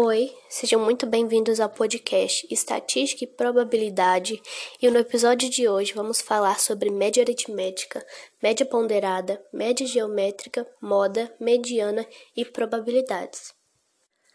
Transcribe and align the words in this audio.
Oi, 0.00 0.32
sejam 0.48 0.80
muito 0.80 1.06
bem-vindos 1.06 1.58
ao 1.58 1.68
podcast 1.68 2.46
Estatística 2.48 3.24
e 3.24 3.26
Probabilidade. 3.26 4.40
E 4.80 4.88
no 4.88 4.96
episódio 4.96 5.50
de 5.50 5.68
hoje 5.68 5.92
vamos 5.92 6.20
falar 6.20 6.60
sobre 6.60 6.88
média 6.88 7.20
aritmética, 7.20 8.06
média 8.40 8.64
ponderada, 8.64 9.44
média 9.52 9.84
geométrica, 9.84 10.64
moda, 10.80 11.34
mediana 11.40 12.06
e 12.36 12.44
probabilidades. 12.44 13.52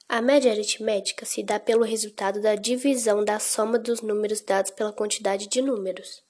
A 0.10 0.22
média 0.22 0.52
aritmética 0.52 1.26
se 1.26 1.42
dá 1.42 1.58
pelo 1.62 1.86
resultado 1.86 2.42
da 2.42 2.56
divisão 2.56 3.24
da 3.24 3.40
soma 3.40 3.80
dos 3.80 4.02
números 4.02 4.42
dados 4.42 4.72
pela 4.72 4.92
quantidade 4.92 5.48
de 5.48 5.62
números. 5.62 6.22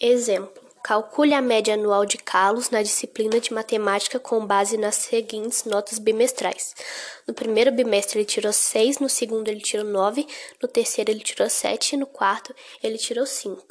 Exemplo: 0.00 0.60
Calcule 0.86 1.32
a 1.32 1.40
média 1.40 1.72
anual 1.72 2.04
de 2.04 2.18
Carlos 2.18 2.68
na 2.68 2.82
disciplina 2.82 3.40
de 3.40 3.54
matemática 3.54 4.20
com 4.20 4.44
base 4.44 4.76
nas 4.76 4.96
seguintes 4.96 5.64
notas 5.64 5.98
bimestrais. 5.98 6.74
No 7.26 7.32
primeiro 7.32 7.72
bimestre 7.72 8.18
ele 8.18 8.26
tirou 8.26 8.52
6, 8.52 8.98
no 8.98 9.08
segundo 9.08 9.48
ele 9.48 9.62
tirou 9.62 9.86
9, 9.86 10.28
no 10.60 10.68
terceiro 10.68 11.10
ele 11.10 11.20
tirou 11.20 11.48
7 11.48 11.94
e 11.94 11.96
no 11.96 12.06
quarto 12.06 12.54
ele 12.82 12.98
tirou 12.98 13.24
5. 13.24 13.66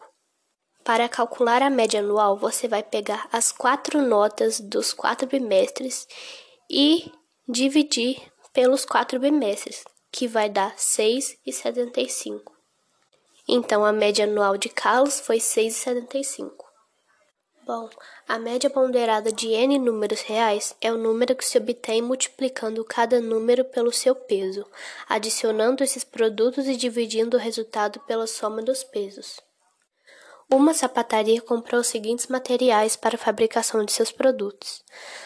Para 0.84 1.08
calcular 1.08 1.62
a 1.62 1.70
média 1.70 2.00
anual, 2.00 2.36
você 2.36 2.68
vai 2.68 2.82
pegar 2.82 3.30
as 3.32 3.52
quatro 3.52 4.02
notas 4.02 4.60
dos 4.60 4.92
quatro 4.92 5.28
bimestres 5.28 6.08
e 6.68 7.12
dividir 7.48 8.20
pelos 8.52 8.86
quatro 8.86 9.20
bimestres, 9.20 9.84
que 10.12 10.28
vai 10.28 10.50
dar 10.50 10.76
6,75. 10.78 12.42
Então, 13.48 13.86
a 13.86 13.94
média 13.94 14.26
anual 14.26 14.58
de 14.58 14.70
Carlos 14.70 15.20
foi 15.20 15.38
6,75. 15.38 16.73
Bom, 17.66 17.90
a 18.28 18.38
média 18.38 18.70
ponderada 18.70 19.32
de 19.32 19.54
n 19.54 19.80
números 19.80 20.20
reais 20.20 20.76
é 20.82 20.92
o 20.92 20.98
número 20.98 21.34
que 21.34 21.46
se 21.46 21.58
obtém 21.58 22.02
multiplicando 22.02 22.84
cada 22.84 23.22
número 23.22 23.64
pelo 23.64 23.90
seu 23.90 24.14
peso, 24.14 24.66
adicionando 25.08 25.82
esses 25.82 26.04
produtos 26.04 26.68
e 26.68 26.76
dividindo 26.76 27.38
o 27.38 27.40
resultado 27.40 28.02
pela 28.02 28.28
soma 28.28 28.62
dos 28.62 28.84
pesos. 28.84 29.40
Uma 30.52 30.74
sapataria 30.74 31.42
comprou 31.42 31.80
os 31.80 31.88
seguintes 31.88 32.28
materiais 32.28 32.98
para 32.98 33.16
a 33.16 33.18
fabricação 33.18 33.86
de 33.86 33.94
seus 33.94 34.12
produtos: 34.12 34.84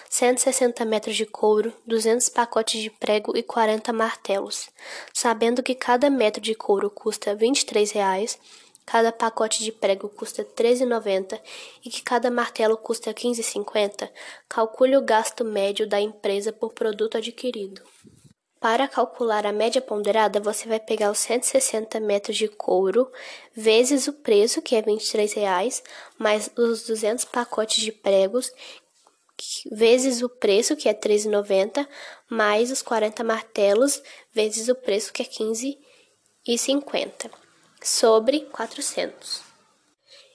160 0.07 0.85
metros 0.85 1.15
de 1.15 1.25
couro, 1.25 1.73
200 1.87 2.29
pacotes 2.29 2.79
de 2.79 2.91
prego 2.91 3.35
e 3.35 3.41
40 3.41 3.91
martelos. 3.91 4.69
Sabendo 5.11 5.63
que 5.63 5.73
cada 5.73 6.07
metro 6.07 6.39
de 6.39 6.53
couro 6.53 6.91
custa 6.91 7.33
23 7.33 7.91
reais, 7.91 8.39
cada 8.87 9.11
pacote 9.11 9.65
de 9.65 9.71
prego 9.71 10.07
custa 10.07 10.43
R$ 10.43 10.47
13,90 10.55 11.39
e 11.83 11.89
que 11.89 12.01
cada 12.01 12.31
martelo 12.31 12.77
custa 12.77 13.09
R$ 13.09 13.15
15,50, 13.15 14.09
calcule 14.47 14.95
o 14.95 15.01
gasto 15.01 15.43
médio 15.43 15.85
da 15.85 15.99
empresa 15.99 16.53
por 16.53 16.71
produto 16.71 17.17
adquirido. 17.17 17.83
Para 18.61 18.87
calcular 18.87 19.45
a 19.45 19.51
média 19.51 19.81
ponderada, 19.81 20.39
você 20.39 20.69
vai 20.69 20.79
pegar 20.79 21.11
os 21.11 21.19
160 21.19 21.99
metros 21.99 22.37
de 22.37 22.47
couro 22.47 23.11
vezes 23.53 24.07
o 24.07 24.13
preço, 24.13 24.61
que 24.61 24.73
é 24.73 24.79
R$ 24.79 24.85
23,00, 24.85 25.83
mais 26.17 26.49
os 26.57 26.83
200 26.83 27.25
pacotes 27.25 27.83
de 27.83 27.91
pregos 27.91 28.49
vezes 29.69 30.21
o 30.23 30.29
preço, 30.29 30.77
que 30.77 30.87
é 30.87 30.93
R$ 30.93 30.97
13,90, 30.97 31.85
mais 32.29 32.71
os 32.71 32.81
40 32.81 33.21
martelos 33.21 34.01
vezes 34.33 34.69
o 34.69 34.75
preço, 34.75 35.11
que 35.11 35.21
é 35.21 35.25
R$ 35.25 35.31
15,50 36.47 37.46
sobre 37.81 38.41
400. 38.41 39.41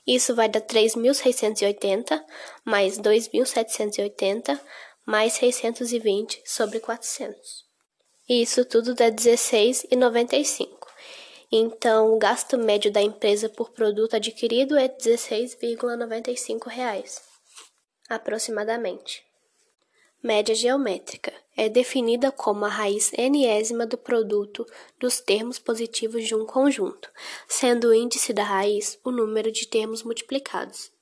Isso 0.07 0.35
vai 0.35 0.49
dar 0.49 0.61
3.680 0.61 2.23
mais 2.65 2.99
2.780 2.99 4.59
mais 5.07 5.35
620 5.35 6.43
sobre 6.45 6.81
400. 6.81 7.65
Isso 8.29 8.65
tudo 8.65 8.95
dá 8.95 9.11
16,95. 9.11 10.69
Então, 11.51 12.15
o 12.15 12.19
gasto 12.19 12.57
médio 12.57 12.89
da 12.91 13.03
empresa 13.03 13.49
por 13.49 13.73
produto 13.73 14.15
adquirido 14.15 14.79
é 14.79 14.85
R$ 14.85 14.95
16,95, 14.99 17.21
aproximadamente. 18.09 19.25
Média 20.25 20.55
geométrica 20.55 21.33
é 21.57 21.69
definida 21.69 22.31
como 22.31 22.65
a 22.65 22.69
raiz 22.69 23.13
enésima 23.13 23.85
do 23.85 23.99
produto 23.99 24.65
dos 24.97 25.19
termos 25.19 25.59
positivos 25.59 26.25
de 26.29 26.33
um 26.33 26.47
conjunto, 26.47 27.11
sendo 27.49 27.89
o 27.89 27.93
índice 27.93 28.33
da 28.33 28.45
raiz 28.45 29.01
o 29.05 29.11
número 29.11 29.51
de 29.51 29.67
termos 29.67 30.05
multiplicados. 30.05 30.93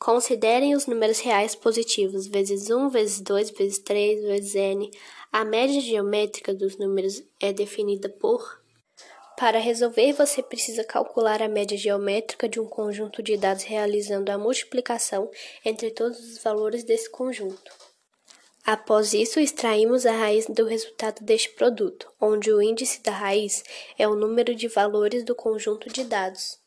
Considerem 0.00 0.74
os 0.74 0.88
números 0.88 1.20
reais 1.20 1.54
positivos 1.54 2.26
vezes 2.26 2.70
1, 2.70 2.88
vezes 2.88 3.20
2, 3.20 3.50
vezes 3.50 3.78
3, 3.78 4.24
vezes 4.24 4.54
n. 4.56 4.90
A 5.30 5.44
média 5.44 5.80
geométrica 5.80 6.52
dos 6.52 6.76
números 6.76 7.22
é 7.38 7.52
definida 7.52 8.08
por. 8.08 8.60
Para 9.38 9.60
resolver, 9.60 10.12
você 10.12 10.42
precisa 10.42 10.82
calcular 10.82 11.40
a 11.40 11.46
média 11.46 11.78
geométrica 11.78 12.48
de 12.48 12.58
um 12.58 12.66
conjunto 12.66 13.22
de 13.22 13.36
dados 13.36 13.62
realizando 13.62 14.30
a 14.32 14.38
multiplicação 14.38 15.30
entre 15.64 15.92
todos 15.92 16.18
os 16.18 16.42
valores 16.42 16.82
desse 16.82 17.08
conjunto. 17.08 17.93
Após 18.64 19.12
isso, 19.12 19.38
extraímos 19.38 20.06
a 20.06 20.12
raiz 20.12 20.46
do 20.46 20.64
resultado 20.64 21.22
deste 21.22 21.50
produto, 21.50 22.10
onde 22.18 22.50
o 22.50 22.62
índice 22.62 23.02
da 23.02 23.12
raiz 23.12 23.62
é 23.98 24.08
o 24.08 24.14
número 24.14 24.54
de 24.54 24.68
valores 24.68 25.22
do 25.22 25.34
conjunto 25.34 25.90
de 25.90 26.02
dados. 26.04 26.58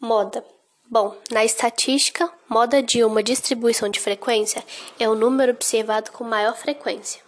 Moda. 0.00 0.44
Bom, 0.90 1.16
na 1.30 1.44
estatística, 1.44 2.28
moda 2.48 2.82
de 2.82 3.04
uma 3.04 3.22
distribuição 3.22 3.88
de 3.88 4.00
frequência 4.00 4.64
é 4.98 5.08
o 5.08 5.14
número 5.14 5.52
observado 5.52 6.10
com 6.10 6.24
maior 6.24 6.56
frequência. 6.56 7.22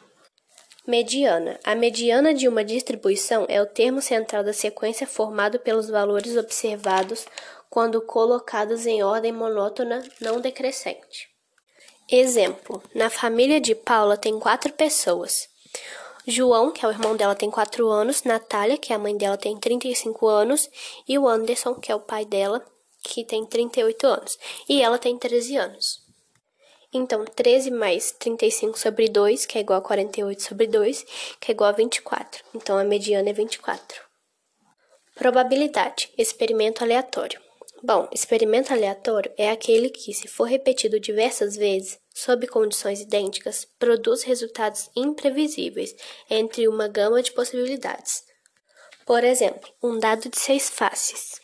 Mediana. 0.85 1.59
A 1.65 1.77
mediana 1.77 2.35
de 2.35 2.49
uma 2.49 2.65
distribuição 2.65 3.47
é 3.49 3.63
o 3.63 3.67
termo 3.67 4.03
central 4.03 4.43
da 4.43 4.53
sequência 4.53 5.07
formado 5.07 5.59
pelos 5.61 5.89
valores 5.89 6.37
observados 6.37 7.27
quando 7.71 8.03
colocados 8.03 8.87
em 8.87 9.03
ordem 9.05 9.33
monótona 9.33 10.03
não 10.21 10.41
decrescente. 10.41 11.34
Exemplo: 12.17 12.81
na 12.95 13.11
família 13.11 13.61
de 13.61 13.75
Paula 13.75 14.17
tem 14.17 14.39
quatro 14.39 14.73
pessoas. 14.73 15.49
João, 16.25 16.71
que 16.71 16.85
é 16.85 16.89
o 16.89 16.93
irmão 16.93 17.17
dela, 17.17 17.35
tem 17.35 17.51
quatro 17.51 17.89
anos. 17.89 18.23
Natália, 18.23 18.79
que 18.79 18.93
é 18.93 18.97
a 18.97 19.01
mãe 19.01 19.17
dela, 19.17 19.37
tem 19.37 19.59
35 19.59 20.29
anos. 20.29 20.71
E 21.09 21.19
o 21.19 21.27
Anderson, 21.27 21.75
que 21.75 21.91
é 21.91 21.95
o 21.95 21.99
pai 21.99 22.25
dela, 22.25 22.65
que 23.03 23.25
tem 23.25 23.45
38 23.45 24.07
anos. 24.07 24.39
E 24.69 24.81
ela 24.81 24.97
tem 24.97 25.19
13 25.19 25.57
anos. 25.57 26.05
Então, 26.93 27.25
13 27.25 27.73
mais 27.73 28.13
35 28.13 28.79
sobre 28.79 29.09
2, 29.09 29.45
que 29.45 29.59
é 29.59 29.63
igual 29.63 29.81
a 29.81 29.83
48 29.83 30.41
sobre 30.41 30.69
2, 30.69 31.05
que 31.41 31.51
é 31.51 31.53
igual 31.53 31.71
a 31.71 31.73
24. 31.73 32.45
Então, 32.55 32.79
a 32.79 32.85
mediana 32.85 33.31
é 33.31 33.33
24. 33.33 34.01
Probabilidade: 35.17 36.13
experimento 36.17 36.85
aleatório. 36.85 37.44
Bom, 37.87 38.09
experimento 38.11 38.73
aleatório 38.73 39.31
é 39.37 39.51
aquele 39.51 39.91
que, 39.91 40.15
se 40.15 40.27
for 40.27 40.45
repetido 40.45 40.99
diversas 40.99 41.55
vezes, 41.55 41.99
sob 42.15 42.47
condições 42.47 43.03
idênticas, 43.03 43.69
produz 43.79 44.23
resultados 44.23 44.89
imprevisíveis 44.97 45.95
entre 46.31 46.67
uma 46.67 46.89
gama 46.89 47.23
de 47.23 47.31
possibilidades. 47.33 48.25
Por 49.05 49.23
exemplo, 49.23 49.69
um 49.83 49.99
dado 49.99 50.31
de 50.31 50.39
seis 50.41 50.71
faces. 50.71 51.43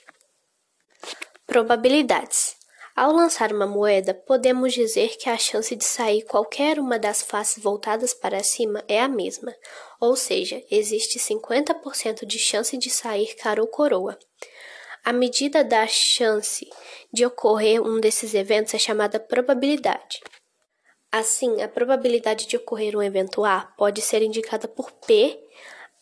Probabilidades. 1.47 2.57
Ao 2.97 3.12
lançar 3.12 3.53
uma 3.53 3.67
moeda, 3.67 4.15
podemos 4.15 4.72
dizer 4.72 5.19
que 5.19 5.28
a 5.28 5.37
chance 5.37 5.77
de 5.77 5.84
sair 5.84 6.22
qualquer 6.22 6.78
uma 6.78 6.99
das 6.99 7.21
faces 7.21 7.62
voltadas 7.62 8.15
para 8.15 8.43
cima 8.43 8.83
é 8.89 8.99
a 8.99 9.09
mesma, 9.09 9.55
ou 10.01 10.17
seja, 10.17 10.62
existe 10.71 11.19
50% 11.19 12.25
de 12.25 12.39
chance 12.39 12.78
de 12.78 12.89
sair 12.89 13.34
cara 13.34 13.61
ou 13.61 13.69
coroa. 13.69 14.19
A 15.05 15.12
medida 15.12 15.65
da 15.65 15.87
chance 15.87 16.69
de 17.12 17.25
ocorrer 17.25 17.81
um 17.83 18.00
desses 18.00 18.34
eventos 18.34 18.75
é 18.75 18.78
chamada 18.78 19.19
probabilidade. 19.19 20.21
Assim, 21.11 21.61
a 21.62 21.69
probabilidade 21.69 22.47
de 22.47 22.56
ocorrer 22.56 22.97
um 22.97 23.03
evento 23.03 23.44
A 23.44 23.62
pode 23.77 24.00
ser 24.00 24.22
indicada 24.22 24.69
por 24.69 24.93
P, 24.93 25.39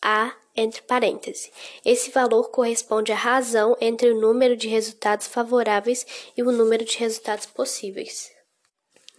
A 0.01 0.33
entre 0.55 0.81
parênteses. 0.81 1.51
Esse 1.83 2.11
valor 2.11 2.51
corresponde 2.51 3.11
à 3.11 3.15
razão 3.15 3.75
entre 3.79 4.11
o 4.11 4.19
número 4.19 4.55
de 4.55 4.67
resultados 4.67 5.27
favoráveis 5.27 6.05
e 6.35 6.43
o 6.43 6.51
número 6.51 6.83
de 6.83 6.97
resultados 6.97 7.45
possíveis. 7.45 8.31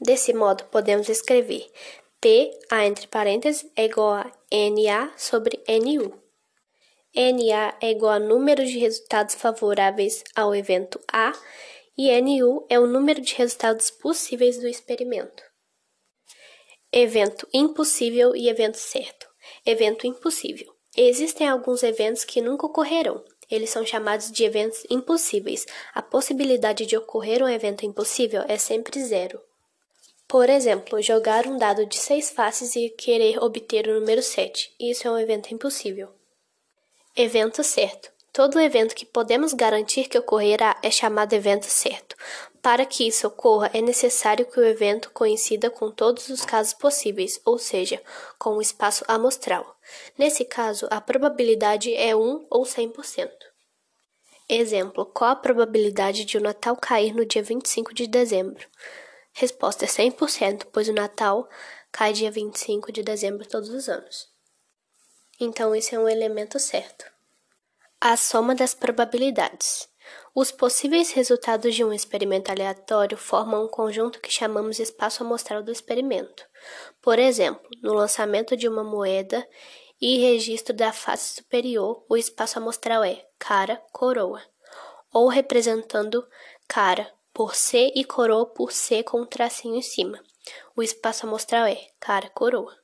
Desse 0.00 0.32
modo, 0.32 0.64
podemos 0.64 1.08
escrever 1.08 1.66
P, 2.20 2.50
A 2.70 2.86
entre 2.86 3.08
parênteses, 3.08 3.68
é 3.74 3.86
igual 3.86 4.12
a 4.12 4.32
NA 4.52 5.12
sobre 5.16 5.62
NU. 5.66 6.29
NA 7.14 7.76
é 7.80 7.90
igual 7.90 8.12
a 8.12 8.18
número 8.20 8.64
de 8.64 8.78
resultados 8.78 9.34
favoráveis 9.34 10.22
ao 10.34 10.54
evento 10.54 11.00
A 11.12 11.32
e 11.98 12.08
NU 12.20 12.64
é 12.68 12.78
o 12.78 12.86
número 12.86 13.20
de 13.20 13.34
resultados 13.34 13.90
possíveis 13.90 14.58
do 14.58 14.68
experimento. 14.68 15.42
Evento 16.92 17.48
impossível 17.52 18.34
e 18.36 18.48
evento 18.48 18.76
certo. 18.76 19.28
Evento 19.66 20.06
impossível. 20.06 20.72
Existem 20.96 21.48
alguns 21.48 21.82
eventos 21.82 22.24
que 22.24 22.40
nunca 22.40 22.66
ocorrerão. 22.66 23.24
Eles 23.50 23.70
são 23.70 23.84
chamados 23.84 24.30
de 24.30 24.44
eventos 24.44 24.84
impossíveis. 24.88 25.66
A 25.92 26.00
possibilidade 26.00 26.86
de 26.86 26.96
ocorrer 26.96 27.42
um 27.42 27.48
evento 27.48 27.84
impossível 27.84 28.44
é 28.46 28.56
sempre 28.56 29.02
zero. 29.02 29.40
Por 30.28 30.48
exemplo, 30.48 31.02
jogar 31.02 31.46
um 31.48 31.56
dado 31.56 31.84
de 31.86 31.96
seis 31.96 32.30
faces 32.30 32.76
e 32.76 32.88
querer 32.88 33.42
obter 33.42 33.88
o 33.88 33.98
número 33.98 34.22
7. 34.22 34.72
Isso 34.78 35.08
é 35.08 35.10
um 35.10 35.18
evento 35.18 35.52
impossível. 35.52 36.19
Evento 37.16 37.64
certo. 37.64 38.08
Todo 38.32 38.60
evento 38.60 38.94
que 38.94 39.04
podemos 39.04 39.52
garantir 39.52 40.08
que 40.08 40.16
ocorrerá 40.16 40.78
é 40.80 40.92
chamado 40.92 41.32
evento 41.32 41.66
certo. 41.66 42.14
Para 42.62 42.86
que 42.86 43.08
isso 43.08 43.26
ocorra, 43.26 43.68
é 43.74 43.80
necessário 43.80 44.46
que 44.46 44.60
o 44.60 44.64
evento 44.64 45.10
coincida 45.10 45.68
com 45.68 45.90
todos 45.90 46.28
os 46.28 46.44
casos 46.44 46.72
possíveis, 46.72 47.40
ou 47.44 47.58
seja, 47.58 48.00
com 48.38 48.50
o 48.50 48.62
espaço 48.62 49.04
amostral. 49.08 49.76
Nesse 50.16 50.44
caso, 50.44 50.86
a 50.88 51.00
probabilidade 51.00 51.92
é 51.92 52.14
1 52.14 52.46
ou 52.48 52.62
100%. 52.62 53.28
Exemplo: 54.48 55.04
qual 55.04 55.32
a 55.32 55.36
probabilidade 55.36 56.24
de 56.24 56.38
o 56.38 56.40
Natal 56.40 56.76
cair 56.76 57.12
no 57.12 57.26
dia 57.26 57.42
25 57.42 57.92
de 57.92 58.06
dezembro? 58.06 58.64
Resposta 59.32 59.84
é 59.84 59.88
100%, 59.88 60.68
pois 60.72 60.88
o 60.88 60.92
Natal 60.92 61.48
cai 61.90 62.12
dia 62.12 62.30
25 62.30 62.92
de 62.92 63.02
dezembro 63.02 63.44
todos 63.48 63.70
os 63.70 63.88
anos. 63.88 64.29
Então, 65.40 65.74
esse 65.74 65.94
é 65.94 65.98
um 65.98 66.06
elemento 66.06 66.58
certo. 66.58 67.06
A 67.98 68.14
soma 68.14 68.54
das 68.54 68.74
probabilidades. 68.74 69.88
Os 70.34 70.52
possíveis 70.52 71.12
resultados 71.12 71.74
de 71.74 71.82
um 71.82 71.92
experimento 71.92 72.50
aleatório 72.50 73.16
formam 73.16 73.64
um 73.64 73.68
conjunto 73.68 74.20
que 74.20 74.30
chamamos 74.30 74.78
espaço 74.78 75.22
amostral 75.22 75.62
do 75.62 75.72
experimento. 75.72 76.44
Por 77.00 77.18
exemplo, 77.18 77.68
no 77.82 77.94
lançamento 77.94 78.54
de 78.54 78.68
uma 78.68 78.84
moeda 78.84 79.46
e 80.00 80.18
registro 80.18 80.74
da 80.74 80.92
face 80.92 81.36
superior, 81.36 82.04
o 82.08 82.16
espaço 82.16 82.58
amostral 82.58 83.02
é 83.02 83.26
cara, 83.38 83.82
coroa, 83.92 84.42
ou 85.12 85.28
representando 85.28 86.26
cara, 86.68 87.10
por 87.32 87.54
C 87.54 87.90
e 87.94 88.04
coroa 88.04 88.46
por 88.46 88.72
C 88.72 89.02
com 89.02 89.22
um 89.22 89.26
tracinho 89.26 89.76
em 89.76 89.82
cima. 89.82 90.22
O 90.76 90.82
espaço 90.82 91.26
amostral 91.26 91.64
é 91.64 91.88
cara, 91.98 92.28
coroa. 92.28 92.79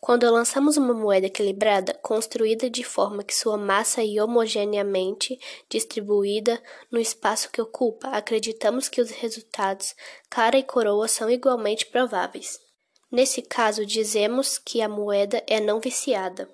Quando 0.00 0.30
lançamos 0.30 0.76
uma 0.76 0.94
moeda 0.94 1.26
equilibrada, 1.26 1.92
construída 1.94 2.70
de 2.70 2.84
forma 2.84 3.24
que 3.24 3.34
sua 3.34 3.58
massa 3.58 4.02
é 4.02 4.22
homogeneamente 4.22 5.38
distribuída 5.68 6.62
no 6.90 7.00
espaço 7.00 7.50
que 7.50 7.60
ocupa, 7.60 8.08
acreditamos 8.08 8.88
que 8.88 9.00
os 9.00 9.10
resultados 9.10 9.94
cara 10.30 10.56
e 10.56 10.62
coroa 10.62 11.08
são 11.08 11.28
igualmente 11.28 11.84
prováveis. 11.86 12.60
Nesse 13.10 13.42
caso, 13.42 13.84
dizemos 13.84 14.56
que 14.56 14.80
a 14.80 14.88
moeda 14.88 15.42
é 15.46 15.58
não 15.58 15.80
viciada. 15.80 16.48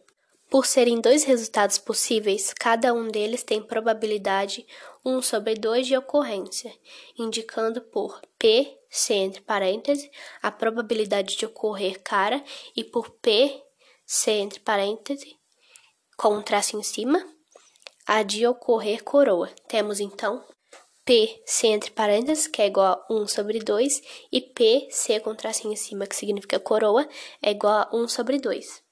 Por 0.55 0.67
serem 0.67 1.01
dois 1.01 1.25
resultados 1.25 1.79
possíveis, 1.79 2.55
cada 2.55 2.95
um 2.95 3.09
deles 3.09 3.43
tem 3.43 3.61
probabilidade 3.61 4.65
1 5.05 5.21
sobre 5.21 5.55
2 5.57 5.85
de 5.85 5.97
ocorrência, 5.97 6.73
indicando 7.19 7.81
por 7.83 8.21
P, 8.39 8.79
C 8.89 9.15
entre 9.15 9.41
parênteses, 9.41 10.09
a 10.41 10.53
probabilidade 10.53 11.37
de 11.37 11.45
ocorrer 11.45 12.01
cara, 12.05 12.41
e 12.77 12.85
por 12.85 13.11
P, 13.11 13.65
C 14.07 14.31
entre 14.31 14.61
parênteses, 14.61 15.35
com 16.17 16.37
um 16.37 16.43
traço 16.43 16.77
em 16.77 16.85
cima, 16.85 17.21
a 18.07 18.23
de 18.23 18.47
ocorrer 18.47 19.03
coroa. 19.03 19.51
Temos 19.67 19.99
então 19.99 20.41
P, 21.05 21.43
C 21.45 21.67
entre 21.67 21.91
parênteses, 21.91 22.47
que 22.47 22.63
é 22.63 22.69
igual 22.69 23.05
a 23.11 23.13
1 23.13 23.27
sobre 23.27 23.59
2, 23.59 24.01
e 24.31 24.41
P, 24.41 24.87
C 24.89 25.19
com 25.19 25.35
tracinho 25.35 25.73
em 25.73 25.77
cima, 25.77 26.07
que 26.07 26.15
significa 26.15 26.61
coroa, 26.61 27.09
é 27.43 27.51
igual 27.51 27.89
a 27.91 27.91
1 27.93 28.07
sobre 28.07 28.39
2. 28.39 28.84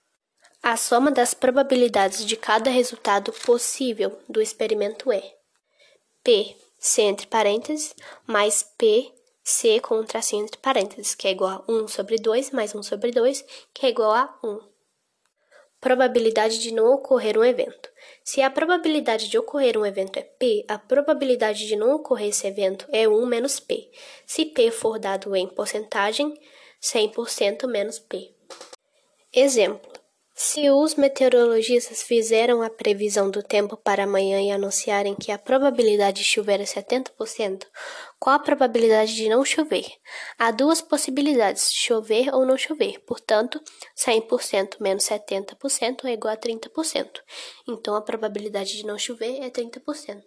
A 0.63 0.77
soma 0.77 1.11
das 1.11 1.35
probabilidades 1.35 2.25
de 2.25 2.37
cada 2.37 2.71
resultado 2.71 3.33
possível 3.33 4.17
do 4.29 4.41
experimento 4.41 5.11
é 5.11 5.35
P, 6.23 6.57
C 6.79 7.03
entre 7.03 7.27
parênteses, 7.27 7.93
mais 8.25 8.63
P, 8.79 9.13
C 9.43 9.81
com 9.81 9.97
um 9.99 10.05
tracinho 10.05 10.45
entre 10.45 10.59
parênteses, 10.59 11.17
que 11.17 11.27
é 11.27 11.33
igual 11.33 11.65
a 11.67 11.73
1 11.73 11.89
sobre 11.89 12.15
2 12.17 12.53
mais 12.53 12.73
1 12.77 12.83
sobre 12.85 13.11
2, 13.11 13.45
que 13.75 13.87
é 13.87 13.89
igual 13.89 14.13
a 14.13 14.39
1. 14.45 14.61
Probabilidade 15.81 16.61
de 16.61 16.73
não 16.73 16.95
ocorrer 16.95 17.37
um 17.37 17.45
evento. 17.45 17.91
Se 18.23 18.41
a 18.41 18.49
probabilidade 18.49 19.29
de 19.29 19.37
ocorrer 19.37 19.77
um 19.77 19.85
evento 19.85 20.17
é 20.17 20.23
P, 20.23 20.65
a 20.69 20.79
probabilidade 20.79 21.67
de 21.67 21.75
não 21.75 21.97
ocorrer 21.97 22.29
esse 22.29 22.47
evento 22.47 22.87
é 22.93 23.09
1 23.09 23.27
menos 23.27 23.59
P. 23.59 23.91
Se 24.25 24.47
P 24.47 24.71
for 24.71 25.01
dado 25.01 25.35
em 25.35 25.49
porcentagem, 25.49 26.33
100% 26.81 27.67
menos 27.67 27.99
P. 27.99 28.33
Exemplo: 29.33 29.92
se 30.43 30.69
os 30.71 30.97
meteorologistas 30.97 32.03
fizeram 32.03 32.63
a 32.63 32.69
previsão 32.69 33.31
do 33.31 33.45
tempo 33.45 33.77
para 33.77 34.03
amanhã 34.03 34.41
e 34.43 34.51
anunciarem 34.51 35.15
que 35.15 35.31
a 35.31 35.39
probabilidade 35.39 36.19
de 36.19 36.25
chover 36.25 36.61
é 36.61 36.65
70%, 36.65 37.65
qual 38.19 38.35
a 38.35 38.41
probabilidade 38.41 39.15
de 39.15 39.29
não 39.29 39.45
chover? 39.45 39.87
Há 40.37 40.51
duas 40.51 40.83
possibilidades, 40.83 41.73
chover 41.73 42.35
ou 42.35 42.45
não 42.45 42.59
chover. 42.59 42.99
Portanto, 43.07 43.63
100% 43.97 44.81
menos 44.81 45.05
70% 45.05 46.07
é 46.07 46.13
igual 46.15 46.35
a 46.35 46.37
30%. 46.37 47.21
Então, 47.69 47.95
a 47.95 48.03
probabilidade 48.03 48.77
de 48.77 48.85
não 48.85 48.99
chover 48.99 49.41
é 49.41 49.49
30%. 49.49 50.23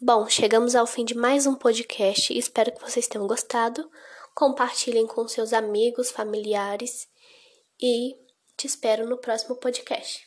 Bom, 0.00 0.28
chegamos 0.28 0.76
ao 0.76 0.86
fim 0.86 1.04
de 1.04 1.16
mais 1.16 1.44
um 1.44 1.56
podcast. 1.56 2.32
Espero 2.38 2.70
que 2.70 2.80
vocês 2.80 3.08
tenham 3.08 3.26
gostado. 3.26 3.90
Compartilhem 4.32 5.08
com 5.08 5.26
seus 5.26 5.52
amigos, 5.52 6.08
familiares 6.08 7.08
e 7.82 8.25
te 8.56 8.66
espero 8.66 9.06
no 9.06 9.20
próximo 9.20 9.60
podcast. 9.60 10.25